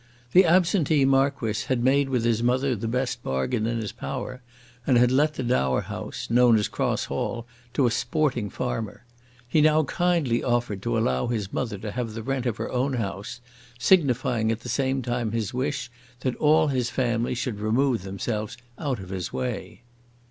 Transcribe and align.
The 0.31 0.45
absentee 0.45 1.05
Marquis 1.05 1.65
had 1.67 1.83
made 1.83 2.09
with 2.09 2.23
his 2.25 2.41
mother 2.41 2.75
the 2.75 2.87
best 2.87 3.21
bargain 3.21 3.67
in 3.67 3.77
his 3.77 3.91
power, 3.91 4.41
and 4.87 4.97
had 4.97 5.11
let 5.11 5.35
the 5.35 5.43
dower 5.43 5.81
house, 5.81 6.27
known 6.31 6.57
as 6.57 6.67
Cross 6.67 7.05
Hall, 7.05 7.45
to 7.75 7.85
a 7.85 7.91
sporting 7.91 8.49
farmer. 8.49 9.03
He 9.47 9.61
now 9.61 9.83
kindly 9.83 10.43
offered 10.43 10.81
to 10.81 10.97
allow 10.97 11.27
his 11.27 11.53
mother 11.53 11.77
to 11.77 11.91
have 11.91 12.15
the 12.15 12.23
rent 12.23 12.47
of 12.47 12.57
her 12.57 12.71
own 12.71 12.93
house, 12.93 13.41
signifying 13.77 14.51
at 14.51 14.61
the 14.61 14.69
same 14.69 15.03
time 15.03 15.33
his 15.33 15.53
wish 15.53 15.91
that 16.21 16.35
all 16.37 16.69
his 16.69 16.89
family 16.89 17.35
should 17.35 17.59
remove 17.59 18.01
themselves 18.01 18.57
out 18.79 18.99
of 18.99 19.09
his 19.09 19.31
way. 19.31 19.83